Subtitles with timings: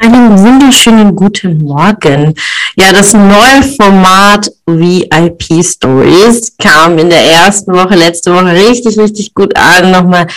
[0.00, 2.32] Einen wunderschönen guten Morgen.
[2.76, 9.34] Ja, das neue Format VIP Stories kam in der ersten Woche, letzte Woche richtig, richtig
[9.34, 9.90] gut an.
[9.90, 10.28] Nochmal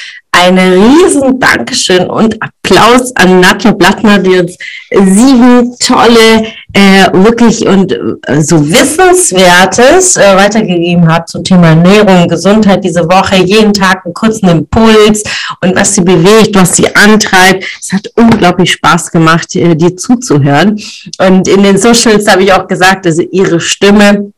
[0.41, 4.57] ein riesen Dankeschön und Applaus an Nadja Blattner, die uns
[4.89, 12.83] sieben tolle, äh, wirklich und äh, so Wissenswertes äh, weitergegeben hat zum Thema Ernährung, Gesundheit
[12.83, 15.23] diese Woche, jeden Tag einen kurzen Impuls
[15.61, 17.65] und was sie bewegt, was sie antreibt.
[17.79, 20.79] Es hat unglaublich Spaß gemacht, äh, dir zuzuhören.
[21.19, 24.31] Und in den Socials habe ich auch gesagt, also ihre Stimme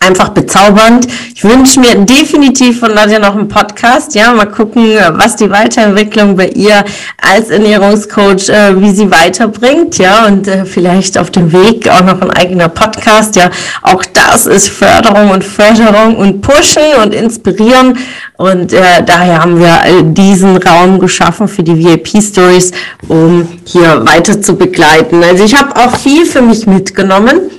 [0.00, 1.06] einfach bezaubernd.
[1.34, 4.14] Ich wünsche mir definitiv von Nadja noch einen Podcast.
[4.14, 6.84] Ja, mal gucken, was die Weiterentwicklung bei ihr
[7.20, 9.98] als Ernährungscoach, äh, wie sie weiterbringt.
[9.98, 13.36] Ja, und äh, vielleicht auf dem Weg auch noch ein eigener Podcast.
[13.36, 13.50] Ja,
[13.82, 17.98] auch das ist Förderung und Förderung und Pushen und Inspirieren.
[18.38, 22.72] Und äh, daher haben wir diesen Raum geschaffen für die VIP-Stories,
[23.08, 25.22] um hier weiter zu begleiten.
[25.22, 27.50] Also ich habe auch viel für mich mitgenommen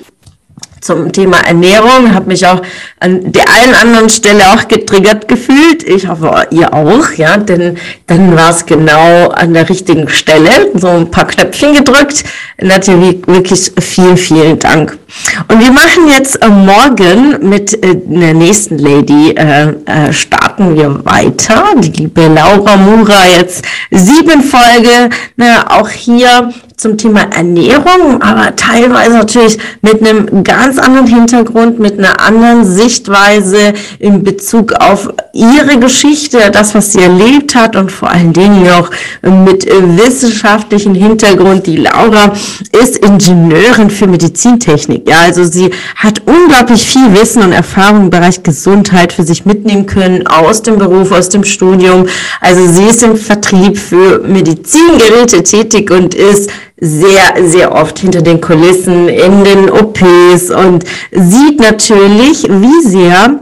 [0.82, 2.62] zum Thema Ernährung, habe mich auch
[3.00, 5.84] an der einen anderen Stelle auch getriggert gefühlt.
[5.84, 10.88] Ich hoffe, ihr auch, ja, denn dann war es genau an der richtigen Stelle, so
[10.88, 12.24] ein paar Knöpfchen gedrückt.
[12.60, 14.98] Natürlich wirklich vielen, vielen Dank.
[15.48, 21.06] Und wir machen jetzt äh, morgen mit äh, der nächsten Lady, äh, äh, starten wir
[21.06, 21.64] weiter.
[21.78, 26.52] Die liebe Laura Mura, jetzt sieben Folge, ne, auch hier
[26.82, 33.74] zum Thema Ernährung, aber teilweise natürlich mit einem ganz anderen Hintergrund, mit einer anderen Sichtweise
[34.00, 38.90] in Bezug auf ihre Geschichte, das, was sie erlebt hat und vor allen Dingen auch
[39.22, 41.68] mit wissenschaftlichen Hintergrund.
[41.68, 42.34] Die Laura
[42.82, 45.08] ist Ingenieurin für Medizintechnik.
[45.08, 49.86] Ja, also sie hat unglaublich viel Wissen und Erfahrung im Bereich Gesundheit für sich mitnehmen
[49.86, 52.08] können aus dem Beruf, aus dem Studium.
[52.40, 56.50] Also sie ist im Vertrieb für Medizingeräte tätig und ist
[56.82, 63.40] sehr, sehr oft hinter den Kulissen in den OPs und sieht natürlich, wie sehr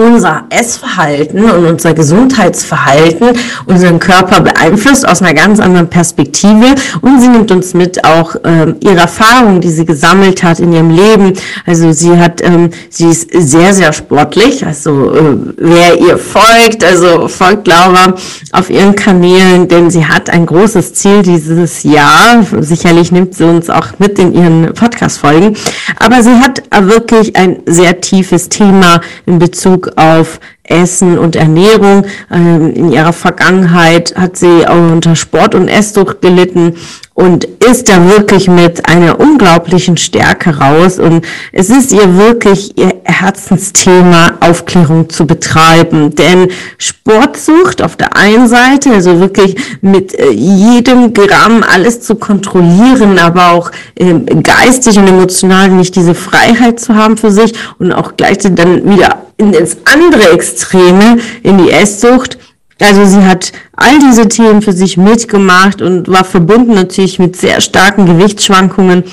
[0.00, 3.30] unser Essverhalten und unser Gesundheitsverhalten
[3.66, 8.76] unseren Körper beeinflusst aus einer ganz anderen Perspektive und sie nimmt uns mit auch ähm,
[8.78, 11.32] ihre Erfahrungen, die sie gesammelt hat in ihrem Leben.
[11.66, 14.64] Also sie hat, ähm, sie ist sehr, sehr sportlich.
[14.64, 18.14] Also äh, wer ihr folgt, also folgt Laura
[18.52, 22.46] auf ihren Kanälen, denn sie hat ein großes Ziel dieses Jahr.
[22.60, 25.56] Sicherlich nimmt sie uns auch mit in ihren Podcast-Folgen.
[25.98, 32.04] Aber sie hat wirklich ein sehr tiefes Thema in Bezug auf Essen und Ernährung.
[32.30, 36.74] Ähm, in ihrer Vergangenheit hat sie auch unter Sport und Esssucht gelitten
[37.18, 41.00] und ist da wirklich mit einer unglaublichen Stärke raus.
[41.00, 46.14] Und es ist ihr wirklich ihr Herzensthema, Aufklärung zu betreiben.
[46.14, 46.48] Denn
[46.78, 53.50] Sportsucht auf der einen Seite, also wirklich mit äh, jedem Gramm alles zu kontrollieren, aber
[53.50, 58.58] auch ähm, geistig und emotional nicht diese Freiheit zu haben für sich und auch gleichzeitig
[58.62, 62.38] dann wieder ins andere Extreme, in die Esssucht.
[62.80, 67.60] Also sie hat all diese Themen für sich mitgemacht und war verbunden natürlich mit sehr
[67.60, 69.04] starken Gewichtsschwankungen.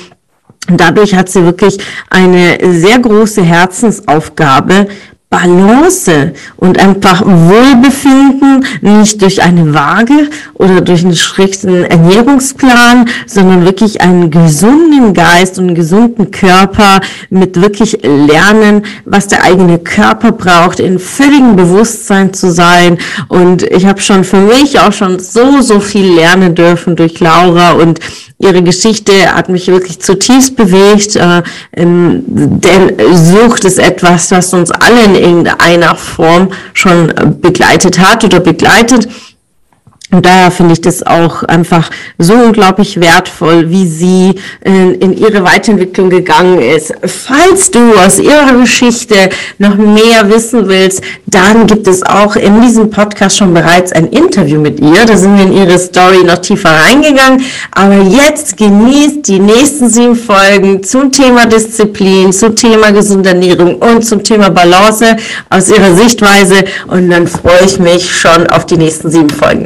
[0.67, 1.77] Dadurch hat sie wirklich
[2.09, 4.87] eine sehr große Herzensaufgabe,
[5.35, 13.99] Balance und einfach Wohlbefinden, nicht durch eine Waage oder durch einen strikten Ernährungsplan, sondern wirklich
[13.99, 20.79] einen gesunden Geist und einen gesunden Körper mit wirklich Lernen, was der eigene Körper braucht,
[20.79, 22.97] in völligem Bewusstsein zu sein.
[23.27, 27.71] Und ich habe schon für mich auch schon so, so viel lernen dürfen durch Laura
[27.73, 27.99] und
[28.37, 31.41] ihre Geschichte hat mich wirklich zutiefst bewegt, äh,
[31.73, 38.39] ähm, denn Sucht ist etwas, was uns alle in irgendeiner Form schon begleitet hat oder
[38.39, 39.07] begleitet.
[40.11, 45.43] Und daher finde ich das auch einfach so unglaublich wertvoll, wie sie in, in, ihre
[45.43, 46.93] Weiterentwicklung gegangen ist.
[47.03, 49.15] Falls du aus ihrer Geschichte
[49.57, 54.61] noch mehr wissen willst, dann gibt es auch in diesem Podcast schon bereits ein Interview
[54.61, 55.05] mit ihr.
[55.07, 57.43] Da sind wir in ihre Story noch tiefer reingegangen.
[57.71, 64.05] Aber jetzt genießt die nächsten sieben Folgen zum Thema Disziplin, zum Thema gesunde Ernährung und
[64.05, 65.17] zum Thema Balance
[65.49, 66.63] aus ihrer Sichtweise.
[66.87, 69.65] Und dann freue ich mich schon auf die nächsten sieben Folgen.